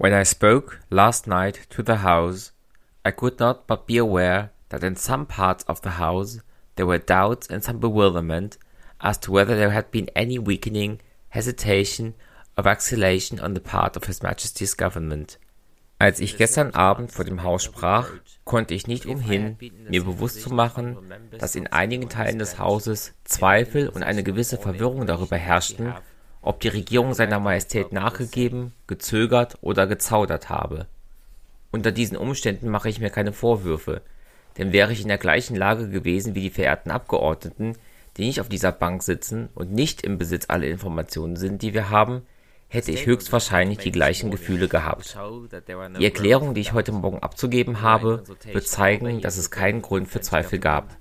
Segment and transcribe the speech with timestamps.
[0.00, 2.52] When I spoke last night to the House,
[3.04, 6.38] I could not but be aware that in some parts of the House
[6.76, 8.56] there were doubts and some bewilderment
[9.02, 12.14] as to whether there had been any weakening, hesitation,
[12.56, 15.36] or vacillation on the part of His Majesty's Government.
[15.98, 18.08] Als ich gestern Abend vor dem Haus sprach,
[18.46, 19.58] konnte ich nicht umhin,
[19.90, 20.96] mir bewusst zu machen,
[21.38, 25.92] dass in einigen Teilen des Hauses Zweifel und eine gewisse Verwirrung darüber herrschten,
[26.42, 30.86] ob die Regierung seiner Majestät nachgegeben, gezögert oder gezaudert habe.
[31.70, 34.02] Unter diesen Umständen mache ich mir keine Vorwürfe,
[34.58, 37.76] denn wäre ich in der gleichen Lage gewesen wie die verehrten Abgeordneten,
[38.16, 41.90] die nicht auf dieser Bank sitzen und nicht im Besitz aller Informationen sind, die wir
[41.90, 42.22] haben,
[42.68, 45.16] hätte ich höchstwahrscheinlich die gleichen Gefühle gehabt.
[45.98, 50.20] Die Erklärung, die ich heute Morgen abzugeben habe, wird zeigen, dass es keinen Grund für
[50.20, 50.96] Zweifel gab.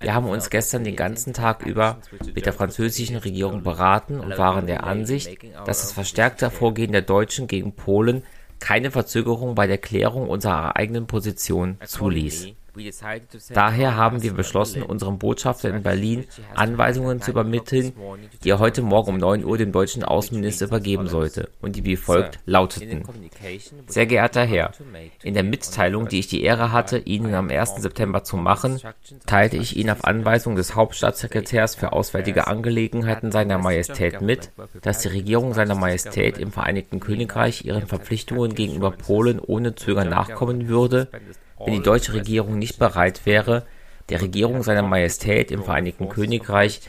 [0.00, 1.98] Wir haben uns gestern den ganzen Tag über
[2.34, 7.48] mit der französischen Regierung beraten und waren der Ansicht, dass das verstärkte Vorgehen der Deutschen
[7.48, 8.22] gegen Polen
[8.60, 12.48] keine Verzögerung bei der Klärung unserer eigenen Position zuließ.
[13.52, 17.92] Daher haben wir beschlossen, unserem Botschafter in Berlin Anweisungen zu übermitteln,
[18.44, 21.96] die er heute Morgen um 9 Uhr dem deutschen Außenminister übergeben sollte und die wie
[21.96, 23.04] folgt lauteten.
[23.86, 24.72] Sehr geehrter Herr,
[25.22, 27.76] in der Mitteilung, die ich die Ehre hatte, Ihnen am 1.
[27.76, 28.80] September zu machen,
[29.26, 34.50] teilte ich Ihnen auf Anweisung des Hauptstaatssekretärs für Auswärtige Angelegenheiten seiner Majestät mit,
[34.82, 40.68] dass die Regierung seiner Majestät im Vereinigten Königreich ihren Verpflichtungen gegenüber Polen ohne Zögern nachkommen
[40.68, 41.08] würde,
[41.64, 43.66] wenn die deutsche Regierung nicht bereit wäre,
[44.08, 46.80] der Regierung seiner Majestät im Vereinigten Königreich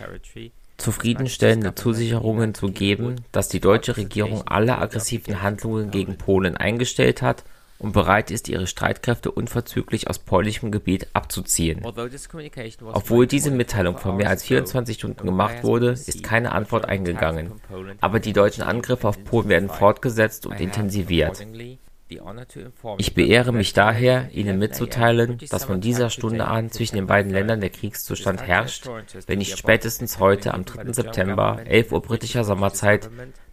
[0.78, 7.44] zufriedenstellende Zusicherungen zu geben, dass die deutsche Regierung alle aggressiven Handlungen gegen Polen eingestellt hat
[7.80, 11.82] und bereit ist, ihre Streitkräfte unverzüglich aus polnischem Gebiet abzuziehen.
[11.86, 17.54] Obwohl diese Mitteilung vor mehr als 24 Stunden gemacht wurde, ist keine Antwort eingegangen,
[18.02, 21.46] aber die deutschen Angriffe auf Polen werden fortgesetzt und intensiviert.
[22.98, 27.62] Ich beehre mich daher, Ihnen mitzuteilen, dass von dieser Stunde an zwischen den beiden Ländern
[27.62, 28.90] der Kriegszustand herrscht,
[29.28, 30.92] wenn nicht spätestens heute am 3.
[30.94, 33.10] September, 11 Uhr britischer Sommerzeit,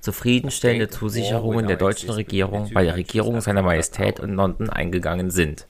[0.06, 5.66] zufriedenstellende Zusicherungen der deutschen Regierung bei der Regierung seiner Majestät in London eingegangen sind.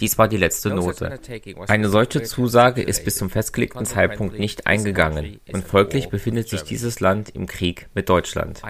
[0.00, 1.20] Dies war die letzte Note.
[1.68, 5.38] Eine solche Zusage ist bis zum festgelegten Zeitpunkt nicht eingegangen.
[5.52, 8.62] und folglich befindet sich dieses Land im Krieg mit Deutschland.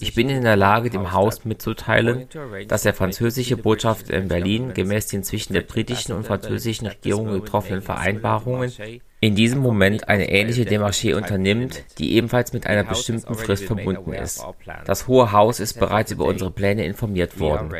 [0.00, 2.28] Ich bin in der Lage, dem Haus mitzuteilen,
[2.68, 7.82] dass der französische Botschafter in Berlin gemäß den zwischen der britischen und französischen Regierung getroffenen
[7.82, 8.72] Vereinbarungen
[9.22, 14.44] in diesem Moment eine ähnliche Demarche unternimmt, die ebenfalls mit einer bestimmten Frist verbunden ist.
[14.84, 17.72] Das Hohe Haus ist bereits über unsere Pläne informiert worden.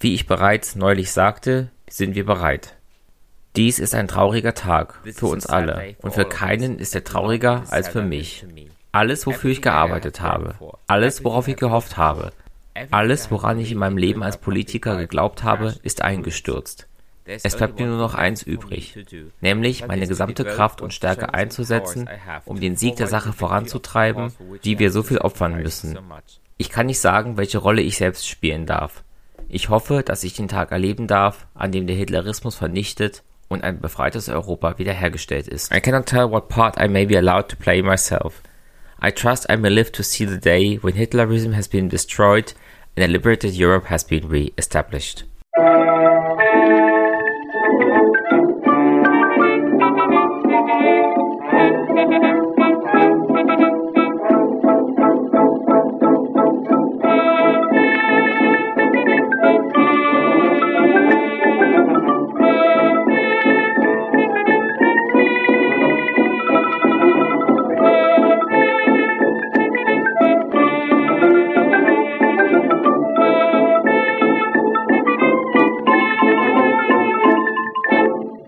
[0.00, 2.74] Wie ich bereits neulich sagte, sind wir bereit.
[3.56, 7.88] Dies ist ein trauriger Tag für uns alle und für keinen ist er trauriger als
[7.88, 8.44] für mich.
[8.92, 10.54] Alles, wofür ich gearbeitet habe,
[10.86, 12.32] alles, worauf ich gehofft habe,
[12.90, 16.88] alles, woran ich in meinem Leben als Politiker geglaubt habe, ist eingestürzt.
[17.26, 18.98] Es bleibt mir nur noch eins übrig,
[19.40, 22.08] nämlich meine gesamte Kraft und Stärke einzusetzen,
[22.44, 24.32] um den Sieg der Sache voranzutreiben,
[24.64, 25.98] die wir so viel opfern müssen.
[26.56, 29.02] Ich kann nicht sagen, welche Rolle ich selbst spielen darf.
[29.48, 33.80] Ich hoffe, dass ich den Tag erleben darf, an dem der Hitlerismus vernichtet und ein
[33.80, 35.72] befreites Europa wiederhergestellt ist.
[35.74, 38.42] I cannot tell what part I may be allowed to play myself.
[39.02, 42.54] I trust I may live to see the day when Hitlerism has been destroyed
[42.96, 45.24] and a liberated Europe has been re-established.